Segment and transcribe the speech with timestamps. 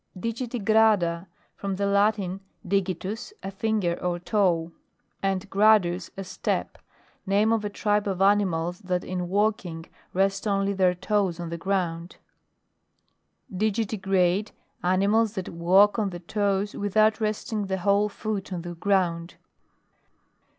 [0.19, 1.27] DIGITIGRADA.
[1.55, 4.71] From the Latin digi tus, a finger or toe,
[5.21, 6.79] and gradus, a step.
[7.27, 11.57] Name of a tribe of animals that in walking rest only their toes on the
[11.59, 12.15] ground.
[13.55, 14.51] DIGITIGRADE.
[14.81, 19.35] Animals that walk on the toes, without resting the whole foot on the ground.